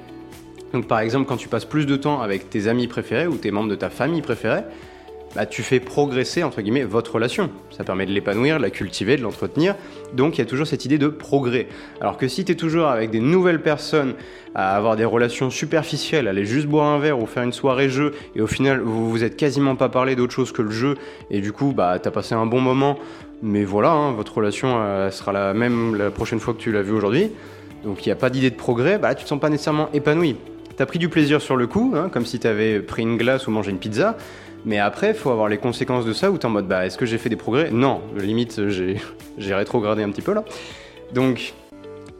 Donc, 0.76 0.88
par 0.88 1.00
exemple, 1.00 1.26
quand 1.26 1.38
tu 1.38 1.48
passes 1.48 1.64
plus 1.64 1.86
de 1.86 1.96
temps 1.96 2.22
avec 2.22 2.50
tes 2.50 2.68
amis 2.68 2.88
préférés 2.88 3.28
ou 3.28 3.38
tes 3.38 3.50
membres 3.50 3.70
de 3.70 3.76
ta 3.76 3.90
famille 3.90 4.22
préférée, 4.22 4.64
bah, 5.34 5.46
tu 5.46 5.64
fais 5.64 5.80
progresser, 5.80 6.44
entre 6.44 6.62
guillemets, 6.62 6.84
votre 6.84 7.16
relation. 7.16 7.50
Ça 7.72 7.86
permet 7.86 8.06
de 8.06 8.12
l'épanouir, 8.12 8.58
de 8.58 8.62
la 8.62 8.70
cultiver, 8.70 9.16
de 9.16 9.22
l'entretenir. 9.22 9.76
Donc 10.14 10.36
il 10.36 10.40
y 10.40 10.42
a 10.42 10.46
toujours 10.46 10.68
cette 10.68 10.84
idée 10.84 10.98
de 10.98 11.08
progrès. 11.08 11.68
Alors 12.02 12.18
que 12.18 12.28
si 12.28 12.44
tu 12.44 12.52
es 12.52 12.56
toujours 12.56 12.88
avec 12.88 13.10
des 13.10 13.22
nouvelles 13.22 13.62
personnes, 13.62 14.16
à 14.54 14.76
avoir 14.76 14.98
des 14.98 15.06
relations 15.06 15.50
superficielles, 15.50 16.28
aller 16.28 16.44
juste 16.44 16.68
boire 16.68 16.88
un 16.88 17.00
verre 17.00 17.22
ou 17.22 17.26
faire 17.26 17.44
une 17.44 17.54
soirée 17.54 17.88
jeu, 17.88 18.12
et 18.36 18.42
au 18.42 18.48
final 18.48 18.82
vous 18.82 19.10
vous 19.10 19.24
êtes 19.24 19.38
quasiment 19.38 19.78
pas 19.78 19.88
parlé 19.88 20.18
d'autre 20.18 20.34
chose 20.34 20.52
que 20.52 20.62
le 20.62 20.72
jeu, 20.72 20.96
et 21.32 21.40
du 21.40 21.54
coup 21.54 21.72
bah 21.72 22.00
t'as 22.00 22.12
passé 22.12 22.36
un 22.36 22.46
bon 22.46 22.60
moment, 22.60 23.00
mais 23.42 23.64
voilà, 23.64 23.92
hein, 23.92 24.12
votre 24.12 24.36
relation 24.36 25.10
sera 25.10 25.32
la 25.32 25.54
même 25.54 25.96
la 25.96 26.12
prochaine 26.12 26.42
fois 26.42 26.54
que 26.54 26.60
tu 26.60 26.74
l'as 26.74 26.82
vu 26.82 26.92
aujourd'hui. 26.92 27.32
Donc 27.86 28.06
il 28.06 28.10
n'y 28.10 28.14
a 28.14 28.18
pas 28.18 28.30
d'idée 28.30 28.50
de 28.50 28.56
progrès, 28.56 28.98
bah 28.98 29.16
tu 29.16 29.24
te 29.24 29.30
sens 29.30 29.40
pas 29.40 29.50
nécessairement 29.50 29.90
épanoui. 29.94 30.38
T'as 30.78 30.86
pris 30.86 31.00
du 31.00 31.08
plaisir 31.08 31.42
sur 31.42 31.56
le 31.56 31.68
coup, 31.68 31.94
hein, 31.96 32.10
comme 32.12 32.26
si 32.26 32.38
t'avais 32.40 32.80
pris 32.82 33.04
une 33.04 33.18
glace 33.18 33.48
ou 33.48 33.52
mangé 33.52 33.72
une 33.72 33.78
pizza, 33.78 34.18
mais 34.66 34.80
après, 34.80 35.14
faut 35.14 35.30
avoir 35.30 35.48
les 35.48 35.58
conséquences 35.58 36.06
de 36.06 36.12
ça 36.12 36.32
où 36.32 36.38
tu 36.38 36.42
es 36.42 36.46
en 36.46 36.50
mode, 36.50 36.68
bah, 36.68 36.86
est-ce 36.86 36.98
que 36.98 37.06
j'ai 37.06 37.18
fait 37.18 37.30
des 37.30 37.36
progrès? 37.36 37.70
Non, 37.72 38.02
limite, 38.18 38.68
j'ai 38.70 38.98
rétrogradé 39.56 40.04
un 40.04 40.10
petit 40.10 40.22
peu 40.22 40.34
là. 40.34 40.44
Donc, 41.14 41.54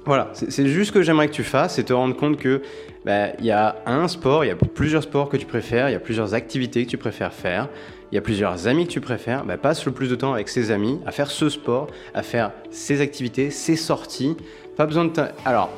voilà, 0.06 0.30
c'est 0.34 0.68
juste 0.68 0.90
ce 0.90 0.94
que 0.94 1.02
j'aimerais 1.02 1.28
que 1.28 1.34
tu 1.34 1.44
fasses, 1.44 1.76
c'est 1.76 1.86
te 1.86 1.94
rendre 1.94 2.16
compte 2.16 2.38
que 2.38 2.62
bah, 3.04 3.30
il 3.40 3.46
y 3.46 3.52
a 3.52 3.78
un 3.88 4.08
sport, 4.08 4.46
il 4.46 4.50
y 4.50 4.52
a 4.52 4.56
plusieurs 4.56 5.04
sports 5.04 5.30
que 5.30 5.38
tu 5.38 5.48
préfères, 5.48 5.90
il 5.90 5.94
y 5.94 5.96
a 5.96 6.00
plusieurs 6.00 6.36
activités 6.36 6.86
que 6.86 6.92
tu 6.92 6.98
préfères 6.98 7.34
faire, 7.34 7.68
il 8.12 8.16
y 8.16 8.18
a 8.20 8.22
plusieurs 8.22 8.68
amis 8.68 8.86
que 8.86 8.92
tu 8.92 9.02
préfères, 9.02 9.44
bah, 9.44 9.58
passe 9.58 9.84
le 9.86 9.92
plus 9.92 10.08
de 10.08 10.16
temps 10.16 10.34
avec 10.34 10.48
ces 10.48 10.70
amis, 10.70 11.00
à 11.08 11.12
faire 11.12 11.32
ce 11.32 11.50
sport, 11.50 11.88
à 12.14 12.22
faire 12.22 12.52
ces 12.70 13.02
activités, 13.02 13.50
ces 13.50 13.76
sorties. 13.76 14.38
Pas 14.78 14.86
besoin 14.86 15.06
de... 15.06 15.12
Alors, 15.44 15.72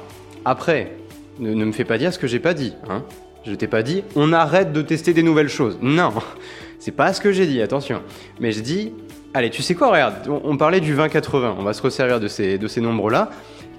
après, 0.43 0.91
ne, 1.39 1.65
me 1.65 1.71
fais 1.71 1.85
pas 1.85 1.97
dire 1.97 2.13
ce 2.13 2.19
que 2.19 2.27
j'ai 2.27 2.39
pas 2.39 2.53
dit. 2.53 2.73
Hein. 2.89 3.03
Je 3.45 3.53
t'ai 3.53 3.67
pas 3.67 3.83
dit 3.83 4.03
on 4.15 4.33
arrête 4.33 4.73
de 4.73 4.81
tester 4.81 5.13
des 5.13 5.23
nouvelles 5.23 5.49
choses. 5.49 5.77
Non, 5.81 6.13
c'est 6.79 6.91
pas 6.91 7.13
ce 7.13 7.21
que 7.21 7.31
j'ai 7.31 7.45
dit, 7.47 7.61
attention. 7.61 8.01
Mais 8.39 8.51
je 8.51 8.61
dis, 8.61 8.93
allez, 9.33 9.49
tu 9.49 9.61
sais 9.61 9.75
quoi, 9.75 9.91
regarde, 9.91 10.15
on, 10.27 10.57
parlait 10.57 10.79
du 10.79 10.95
20-80, 10.95 11.55
on 11.57 11.63
va 11.63 11.73
se 11.73 11.81
resservir 11.81 12.19
de 12.19 12.27
ces, 12.27 12.57
de 12.57 12.67
ces 12.67 12.81
nombres-là. 12.81 13.29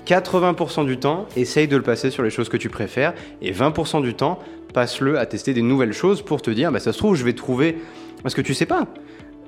80% 0.07 0.87
du 0.87 0.99
temps, 0.99 1.27
essaye 1.37 1.69
de 1.69 1.77
le 1.77 1.83
passer 1.83 2.11
sur 2.11 2.23
les 2.23 2.31
choses 2.31 2.49
que 2.49 2.57
tu 2.57 2.71
préfères, 2.71 3.13
et 3.43 3.53
20% 3.53 4.01
du 4.01 4.15
temps, 4.15 4.39
passe-le 4.73 5.19
à 5.19 5.27
tester 5.27 5.53
des 5.53 5.61
nouvelles 5.61 5.93
choses 5.93 6.23
pour 6.23 6.41
te 6.41 6.51
dire, 6.51 6.73
bah 6.73 6.81
ça 6.81 6.93
se 6.93 6.99
trouve, 6.99 7.15
je 7.15 7.25
vais 7.25 7.35
trouver... 7.35 7.79
Parce 8.23 8.35
que 8.35 8.41
tu 8.41 8.55
sais 8.55 8.67
pas, 8.67 8.87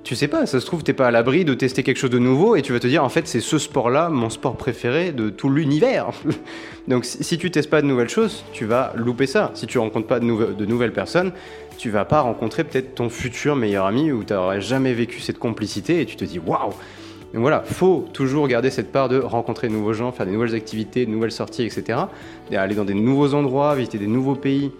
tu 0.02 0.16
sais 0.16 0.28
pas, 0.28 0.46
ça 0.46 0.60
se 0.60 0.66
trouve, 0.66 0.82
t'es 0.82 0.92
pas 0.92 1.08
à 1.08 1.10
l'abri 1.10 1.44
de 1.44 1.54
tester 1.54 1.82
quelque 1.82 1.98
chose 1.98 2.10
de 2.10 2.18
nouveau 2.18 2.56
et 2.56 2.62
tu 2.62 2.72
vas 2.72 2.80
te 2.80 2.86
dire, 2.86 3.04
en 3.04 3.08
fait, 3.08 3.26
c'est 3.28 3.40
ce 3.40 3.58
sport-là, 3.58 4.08
mon 4.08 4.30
sport 4.30 4.56
préféré 4.56 5.12
de 5.12 5.30
tout 5.30 5.50
l'univers. 5.50 6.10
Donc, 6.88 7.04
si 7.04 7.38
tu 7.38 7.50
testes 7.50 7.70
pas 7.70 7.82
de 7.82 7.86
nouvelles 7.86 8.08
choses, 8.08 8.44
tu 8.52 8.64
vas 8.64 8.92
louper 8.96 9.26
ça. 9.26 9.50
Si 9.54 9.66
tu 9.66 9.78
rencontres 9.78 10.06
pas 10.06 10.18
de, 10.18 10.54
de 10.54 10.66
nouvelles 10.66 10.92
personnes, 10.92 11.32
tu 11.76 11.90
vas 11.90 12.04
pas 12.04 12.20
rencontrer 12.22 12.64
peut-être 12.64 12.94
ton 12.94 13.08
futur 13.08 13.56
meilleur 13.56 13.86
ami 13.86 14.10
où 14.10 14.24
tu 14.24 14.32
n'aurais 14.32 14.60
jamais 14.60 14.92
vécu 14.94 15.20
cette 15.20 15.38
complicité 15.38 16.00
et 16.00 16.06
tu 16.06 16.16
te 16.16 16.24
dis, 16.24 16.38
waouh! 16.38 16.72
Donc 17.32 17.42
voilà, 17.42 17.62
faut 17.62 18.08
toujours 18.12 18.48
garder 18.48 18.70
cette 18.70 18.90
part 18.90 19.08
de 19.08 19.18
rencontrer 19.18 19.68
de 19.68 19.72
nouveaux 19.72 19.92
gens, 19.92 20.10
faire 20.10 20.26
des 20.26 20.32
nouvelles 20.32 20.54
activités, 20.54 21.06
de 21.06 21.10
nouvelles 21.10 21.30
sorties, 21.30 21.62
etc. 21.62 22.00
Et 22.50 22.56
aller 22.56 22.74
dans 22.74 22.84
des 22.84 22.94
nouveaux 22.94 23.34
endroits, 23.34 23.74
visiter 23.76 23.98
des 23.98 24.08
nouveaux 24.08 24.34
pays. 24.34 24.72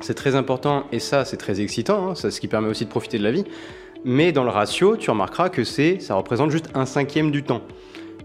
C'est 0.00 0.14
très 0.14 0.34
important 0.36 0.84
et 0.92 1.00
ça, 1.00 1.24
c'est 1.24 1.36
très 1.36 1.60
excitant. 1.60 2.10
Hein. 2.10 2.14
c'est 2.14 2.30
ce 2.30 2.40
qui 2.40 2.46
permet 2.46 2.68
aussi 2.68 2.84
de 2.84 2.90
profiter 2.90 3.18
de 3.18 3.24
la 3.24 3.32
vie. 3.32 3.44
Mais 4.04 4.32
dans 4.32 4.44
le 4.44 4.50
ratio, 4.50 4.96
tu 4.96 5.10
remarqueras 5.10 5.48
que 5.48 5.64
c'est, 5.64 6.00
ça 6.00 6.14
représente 6.14 6.50
juste 6.50 6.70
un 6.74 6.86
cinquième 6.86 7.30
du 7.30 7.42
temps. 7.42 7.62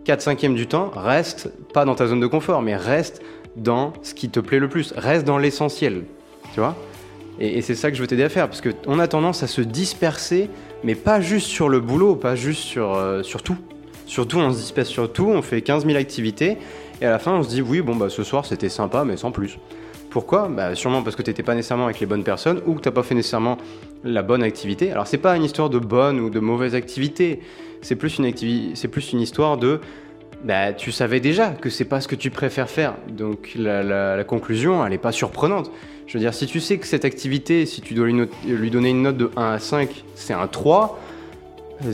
4 0.05 0.21
cinquièmes 0.21 0.55
du 0.55 0.67
temps, 0.67 0.91
reste 0.95 1.51
pas 1.73 1.83
dans 1.83 1.95
ta 1.95 2.07
zone 2.07 2.19
de 2.19 2.27
confort, 2.27 2.61
mais 2.61 2.75
reste 2.75 3.21
dans 3.55 3.93
ce 4.03 4.13
qui 4.13 4.29
te 4.29 4.39
plaît 4.39 4.59
le 4.59 4.69
plus, 4.69 4.93
reste 4.95 5.25
dans 5.25 5.37
l'essentiel. 5.37 6.03
Tu 6.53 6.59
vois? 6.59 6.75
Et, 7.39 7.61
c'est 7.61 7.75
ça 7.75 7.89
que 7.89 7.97
je 7.97 8.01
veux 8.01 8.07
t'aider 8.07 8.23
à 8.23 8.29
faire, 8.29 8.47
parce 8.47 8.61
qu'on 8.61 8.99
a 8.99 9.07
tendance 9.07 9.43
à 9.43 9.47
se 9.47 9.61
disperser, 9.61 10.49
mais 10.83 10.95
pas 10.95 11.19
juste 11.19 11.47
sur 11.47 11.67
le 11.67 11.79
boulot, 11.81 12.15
pas 12.15 12.35
juste 12.35 12.61
sur, 12.61 12.93
euh, 12.93 13.23
sur 13.23 13.41
tout. 13.41 13.57
Surtout, 14.05 14.37
on 14.37 14.53
se 14.53 14.57
disperse 14.57 14.89
sur 14.89 15.11
tout, 15.11 15.27
on 15.27 15.41
fait 15.41 15.61
15 15.61 15.85
000 15.85 15.97
activités, 15.97 16.57
et 17.01 17.05
à 17.05 17.09
la 17.09 17.19
fin, 17.19 17.33
on 17.33 17.43
se 17.43 17.49
dit, 17.49 17.61
oui, 17.61 17.81
bon, 17.81 17.95
bah 17.95 18.09
ce 18.09 18.23
soir, 18.23 18.45
c'était 18.45 18.69
sympa, 18.69 19.03
mais 19.03 19.17
sans 19.17 19.31
plus. 19.31 19.57
Pourquoi 20.15 20.47
bah, 20.47 20.75
Sûrement 20.75 21.03
parce 21.03 21.17
que 21.17 21.21
tu 21.21 21.29
n'étais 21.29 21.43
pas 21.43 21.55
nécessairement 21.55 21.83
avec 21.83 21.99
les 21.99 22.05
bonnes 22.05 22.23
personnes 22.23 22.61
ou 22.65 22.75
que 22.75 22.79
tu 22.79 22.87
n'as 22.87 22.93
pas 22.93 23.03
fait 23.03 23.15
nécessairement 23.15 23.57
la 24.05 24.21
bonne 24.21 24.43
activité. 24.43 24.89
Alors 24.89 25.07
c'est 25.07 25.17
pas 25.17 25.35
une 25.35 25.43
histoire 25.43 25.69
de 25.69 25.77
bonne 25.77 26.21
ou 26.21 26.29
de 26.29 26.39
mauvaise 26.39 26.73
activité, 26.73 27.41
c'est 27.81 27.97
plus 27.97 28.17
une 28.17 28.31
plus 28.31 29.11
une 29.11 29.19
histoire 29.19 29.57
de 29.57 29.81
bah, 30.45 30.71
tu 30.71 30.93
savais 30.93 31.19
déjà 31.19 31.49
que 31.49 31.69
c'est 31.69 31.83
pas 31.83 31.99
ce 31.99 32.07
que 32.07 32.15
tu 32.15 32.29
préfères 32.29 32.69
faire. 32.69 32.93
Donc 33.09 33.51
la, 33.57 34.23
conclusion, 34.23 34.85
elle 34.85 34.91
n'est 34.91 34.97
pas 34.97 35.11
surprenante. 35.11 35.69
Je 36.07 36.13
veux 36.13 36.21
dire, 36.21 36.33
si 36.33 36.45
tu 36.45 36.61
sais 36.61 36.77
que 36.77 36.87
cette 36.87 37.03
activité, 37.03 37.65
si 37.65 37.81
tu 37.81 37.93
dois 37.93 38.07
lui, 38.07 38.25
lui 38.47 38.71
donner 38.71 38.91
une 38.91 39.01
note 39.01 39.17
de 39.17 39.31
1 39.35 39.51
à 39.51 39.59
5, 39.59 40.05
c'est 40.15 40.33
un 40.33 40.47
3, 40.47 40.97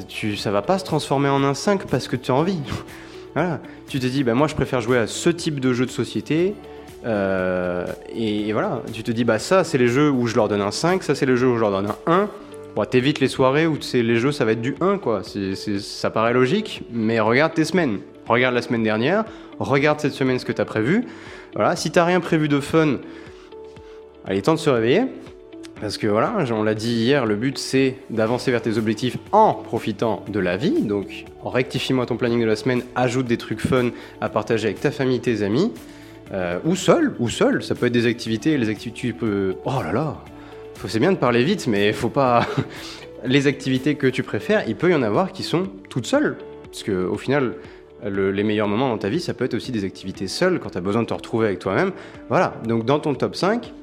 tu, 0.08 0.38
ça 0.38 0.52
va 0.52 0.62
pas 0.62 0.78
se 0.78 0.86
transformer 0.86 1.30
en 1.30 1.44
un 1.44 1.56
5 1.56 1.88
parce 1.88 2.08
que 2.08 2.18
tu 2.18 2.30
as 2.30 2.36
envie. 2.36 2.60
voilà. 3.34 3.62
Tu 3.88 4.00
te 4.00 4.06
dis, 4.06 4.24
bah, 4.24 4.36
moi 4.36 4.46
je 4.46 4.54
préfère 4.54 4.80
jouer 4.80 5.00
à 5.00 5.08
ce 5.08 5.32
type 5.32 5.60
de 5.60 5.74
jeu 5.74 5.88
de 5.88 5.92
société, 5.92 6.54
euh, 7.06 7.86
et, 8.16 8.52
voilà, 8.54 8.82
tu 8.94 9.04
te 9.04 9.12
dis, 9.12 9.24
bah 9.24 9.40
ça, 9.40 9.64
c'est 9.64 9.78
les 9.78 9.88
jeux 9.88 10.10
où 10.10 10.28
je 10.28 10.36
leur 10.36 10.48
donne 10.48 10.62
un 10.62 10.72
5, 10.72 11.04
ça, 11.04 11.16
c'est 11.16 11.26
les 11.26 11.36
jeux 11.36 11.48
où 11.48 11.56
je 11.56 11.62
leur 11.62 11.72
donne 11.72 11.88
un 11.88 12.12
1. 12.12 12.30
Bon, 12.76 12.86
t'évites 12.86 13.20
les 13.20 13.28
soirées 13.28 13.68
où 13.68 13.78
les 13.94 14.16
jeux, 14.16 14.32
ça 14.32 14.46
va 14.46 14.54
être 14.54 14.62
du 14.62 14.76
1, 14.80 14.98
quoi. 14.98 15.22
ça 15.24 16.10
paraît 16.10 16.34
logique, 16.34 16.84
mais 16.92 17.20
regarde 17.20 17.54
tes 17.54 17.66
semaines. 17.66 18.00
Regarde 18.28 18.56
la 18.56 18.62
semaine 18.62 18.84
dernière, 18.84 19.26
regarde 19.60 20.00
cette 20.00 20.14
semaine 20.14 20.40
ce 20.40 20.46
que 20.46 20.54
t'as 20.54 20.64
prévu. 20.64 21.06
Voilà, 21.54 21.76
si 21.76 21.92
t'as 21.92 22.06
rien 22.06 22.22
prévu 22.22 22.48
de 22.48 22.60
fun, 22.60 22.98
allez, 24.26 24.42
temps 24.42 24.54
de 24.54 24.60
se 24.60 24.70
réveiller. 24.70 25.04
Parce 25.82 25.98
que 25.98 26.06
voilà, 26.06 26.36
on 26.52 26.62
l'a 26.62 26.76
dit 26.76 26.94
hier, 26.94 27.26
le 27.26 27.36
but 27.36 27.58
c'est 27.58 27.96
d'avancer 28.12 28.52
vers 28.52 28.62
tes 28.62 28.78
objectifs 28.78 29.18
en 29.32 29.56
profitant 29.56 30.24
de 30.28 30.40
la 30.40 30.56
vie. 30.56 30.84
Donc 30.84 31.26
rectifie-moi 31.44 32.06
ton 32.06 32.18
planning 32.18 32.40
de 32.40 32.46
la 32.46 32.56
semaine, 32.56 32.84
ajoute 32.94 33.26
des 33.26 33.38
trucs 33.38 33.60
fun 33.60 33.90
à 34.22 34.30
partager 34.30 34.68
avec 34.68 34.80
ta 34.80 34.92
famille, 34.92 35.20
tes 35.20 35.42
amis, 35.42 35.74
euh, 36.34 36.60
ou 36.66 36.76
seul, 36.76 37.14
ou 37.20 37.30
seul. 37.30 37.64
Ça 37.64 37.76
peut 37.76 37.88
être 37.88 37.94
des 37.94 38.06
activités, 38.06 38.58
les 38.58 38.70
activités, 38.70 39.00
tu 39.00 39.14
peux... 39.14 39.56
Oh 39.66 39.82
là 39.84 39.92
là 39.92 40.18
C'est 40.88 41.00
bien 41.00 41.12
de 41.12 41.18
parler 41.18 41.44
vite, 41.44 41.68
mais 41.68 41.94
faut 41.94 42.10
pas... 42.10 42.46
les 43.26 43.48
activités 43.48 43.96
que 43.96 44.08
tu 44.08 44.24
préfères, 44.24 44.64
il 44.68 44.76
peut 44.76 44.92
y 44.92 44.96
en 44.96 45.04
avoir 45.04 45.32
qui 45.32 45.44
sont 45.44 45.68
toutes 45.90 46.06
seules. 46.06 46.38
Parce 46.64 46.84
que 46.84 47.06
au 47.06 47.18
final, 47.18 47.56
les 48.04 48.44
meilleurs 48.44 48.68
moments 48.68 48.90
dans 48.90 48.98
ta 48.98 49.10
vie, 49.10 49.20
ça 49.20 49.34
peut 49.34 49.46
être 49.46 49.54
aussi 49.54 49.72
des 49.72 49.84
activités 49.84 50.28
seules 50.28 50.60
quand 50.60 50.72
tu 50.72 50.78
as 50.78 50.82
besoin 50.82 51.04
de 51.04 51.08
te 51.08 51.14
retrouver 51.14 51.48
avec 51.48 51.60
toi-même. 51.60 51.92
Voilà, 52.30 52.54
donc 52.66 52.86
dans 52.86 53.00
ton 53.00 53.14
top 53.14 53.36
5, 53.36 53.74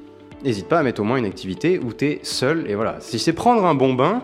n'hésite 0.42 0.68
pas 0.68 0.78
à 0.78 0.82
mettre 0.82 1.00
au 1.00 1.04
moins 1.04 1.18
une 1.18 1.26
activité 1.26 1.78
où 1.78 1.92
tu 1.92 2.06
es 2.06 2.20
seul. 2.22 2.68
Et 2.68 2.74
voilà, 2.74 2.96
si 3.00 3.18
c'est 3.18 3.32
prendre 3.32 3.64
un 3.64 3.74
bon 3.74 3.94
bain, 3.94 4.22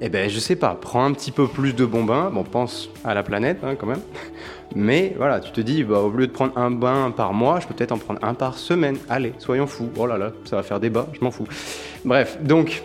eh 0.00 0.08
ben 0.08 0.28
je 0.28 0.38
sais 0.38 0.56
pas, 0.56 0.76
prends 0.80 1.04
un 1.04 1.12
petit 1.12 1.30
peu 1.30 1.46
plus 1.46 1.74
de 1.74 1.84
bon 1.84 2.04
bain. 2.04 2.30
Bon, 2.30 2.42
pense 2.44 2.90
à 3.04 3.14
la 3.14 3.22
planète 3.22 3.58
hein, 3.62 3.74
quand 3.78 3.86
même. 3.86 4.00
Mais 4.74 5.14
voilà, 5.16 5.40
tu 5.40 5.52
te 5.52 5.60
dis, 5.60 5.84
bah, 5.84 5.98
au 5.98 6.10
lieu 6.10 6.26
de 6.26 6.32
prendre 6.32 6.56
un 6.56 6.70
bain 6.70 7.12
par 7.14 7.34
mois, 7.34 7.60
je 7.60 7.66
peux 7.66 7.74
peut-être 7.74 7.92
en 7.92 7.98
prendre 7.98 8.20
un 8.22 8.34
par 8.34 8.56
semaine. 8.56 8.96
Allez, 9.08 9.34
soyons 9.38 9.66
fous. 9.66 9.90
Oh 9.96 10.06
là 10.06 10.16
là, 10.16 10.32
ça 10.44 10.56
va 10.56 10.62
faire 10.62 10.80
débat, 10.80 11.08
je 11.12 11.22
m'en 11.22 11.30
fous. 11.30 11.46
Bref, 12.04 12.38
donc 12.42 12.82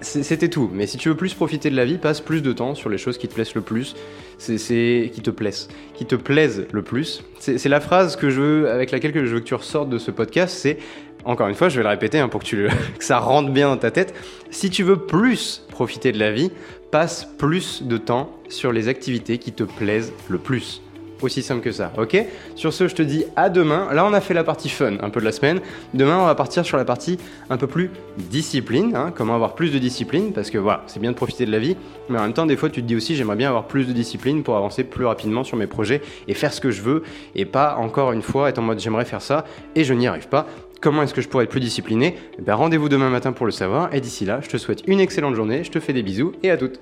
c'était 0.00 0.48
tout. 0.48 0.70
Mais 0.72 0.86
si 0.86 0.96
tu 0.96 1.08
veux 1.08 1.16
plus 1.16 1.34
profiter 1.34 1.70
de 1.70 1.76
la 1.76 1.84
vie, 1.84 1.98
passe 1.98 2.20
plus 2.20 2.42
de 2.42 2.52
temps 2.52 2.74
sur 2.74 2.88
les 2.88 2.98
choses 2.98 3.18
qui 3.18 3.26
te 3.26 3.34
plaisent 3.34 3.54
le 3.54 3.62
plus. 3.62 3.96
C'est 4.38 5.10
qui 5.12 5.20
te 5.20 5.30
plaisent, 5.30 5.68
qui 5.94 6.06
te 6.06 6.14
plaisent 6.14 6.66
le 6.70 6.82
plus. 6.82 7.24
C'est 7.40 7.68
la 7.68 7.80
phrase 7.80 8.14
que 8.14 8.30
je 8.30 8.40
veux, 8.40 8.70
avec 8.70 8.92
laquelle 8.92 9.12
je 9.14 9.34
veux 9.34 9.40
que 9.40 9.44
tu 9.44 9.54
ressortes 9.54 9.88
de 9.88 9.98
ce 9.98 10.10
podcast. 10.10 10.56
C'est 10.56 10.78
encore 11.24 11.48
une 11.48 11.54
fois, 11.54 11.68
je 11.68 11.76
vais 11.76 11.82
le 11.82 11.88
répéter 11.88 12.18
hein, 12.18 12.28
pour 12.28 12.40
que, 12.40 12.46
tu 12.46 12.68
que 12.98 13.04
ça 13.04 13.18
rentre 13.18 13.50
bien 13.50 13.68
dans 13.68 13.76
ta 13.76 13.90
tête. 13.90 14.14
Si 14.50 14.70
tu 14.70 14.82
veux 14.82 14.96
plus 14.96 15.64
profiter 15.70 16.12
de 16.12 16.18
la 16.18 16.32
vie, 16.32 16.50
passe 16.90 17.28
plus 17.38 17.82
de 17.82 17.98
temps 17.98 18.30
sur 18.48 18.72
les 18.72 18.88
activités 18.88 19.38
qui 19.38 19.52
te 19.52 19.64
plaisent 19.64 20.12
le 20.28 20.38
plus. 20.38 20.82
Aussi 21.20 21.42
simple 21.42 21.62
que 21.62 21.72
ça, 21.72 21.92
ok? 21.98 22.16
Sur 22.54 22.72
ce, 22.72 22.86
je 22.86 22.94
te 22.94 23.02
dis 23.02 23.24
à 23.34 23.50
demain. 23.50 23.88
Là, 23.92 24.06
on 24.06 24.12
a 24.12 24.20
fait 24.20 24.34
la 24.34 24.44
partie 24.44 24.68
fun 24.68 24.98
un 25.00 25.10
peu 25.10 25.18
de 25.18 25.24
la 25.24 25.32
semaine. 25.32 25.60
Demain, 25.92 26.16
on 26.18 26.26
va 26.26 26.36
partir 26.36 26.64
sur 26.64 26.76
la 26.76 26.84
partie 26.84 27.18
un 27.50 27.56
peu 27.56 27.66
plus 27.66 27.90
discipline. 28.16 28.94
Hein, 28.94 29.12
comment 29.14 29.34
avoir 29.34 29.56
plus 29.56 29.72
de 29.72 29.78
discipline 29.78 30.32
Parce 30.32 30.48
que 30.50 30.58
voilà, 30.58 30.84
c'est 30.86 31.00
bien 31.00 31.10
de 31.10 31.16
profiter 31.16 31.44
de 31.44 31.50
la 31.50 31.58
vie. 31.58 31.76
Mais 32.08 32.18
en 32.18 32.22
même 32.22 32.34
temps, 32.34 32.46
des 32.46 32.56
fois, 32.56 32.70
tu 32.70 32.82
te 32.82 32.86
dis 32.86 32.94
aussi, 32.94 33.16
j'aimerais 33.16 33.34
bien 33.34 33.48
avoir 33.48 33.66
plus 33.66 33.88
de 33.88 33.92
discipline 33.92 34.44
pour 34.44 34.56
avancer 34.56 34.84
plus 34.84 35.06
rapidement 35.06 35.42
sur 35.42 35.56
mes 35.56 35.66
projets 35.66 36.02
et 36.28 36.34
faire 36.34 36.52
ce 36.52 36.60
que 36.60 36.70
je 36.70 36.82
veux. 36.82 37.02
Et 37.34 37.46
pas 37.46 37.76
encore 37.78 38.12
une 38.12 38.22
fois 38.22 38.48
être 38.48 38.60
en 38.60 38.62
mode 38.62 38.78
j'aimerais 38.78 39.04
faire 39.04 39.22
ça 39.22 39.44
et 39.74 39.82
je 39.82 39.94
n'y 39.94 40.06
arrive 40.06 40.28
pas. 40.28 40.46
Comment 40.80 41.02
est-ce 41.02 41.14
que 41.14 41.20
je 41.20 41.28
pourrais 41.28 41.44
être 41.44 41.50
plus 41.50 41.60
discipliné? 41.60 42.16
Eh 42.38 42.42
ben, 42.42 42.54
Rendez-vous 42.54 42.88
demain 42.88 43.10
matin 43.10 43.32
pour 43.32 43.46
le 43.46 43.52
savoir. 43.52 43.92
Et 43.92 44.00
d'ici 44.00 44.24
là, 44.24 44.40
je 44.42 44.48
te 44.48 44.56
souhaite 44.56 44.82
une 44.86 45.00
excellente 45.00 45.34
journée. 45.34 45.64
Je 45.64 45.70
te 45.70 45.80
fais 45.80 45.92
des 45.92 46.02
bisous 46.02 46.32
et 46.42 46.50
à 46.50 46.56
toutes. 46.56 46.80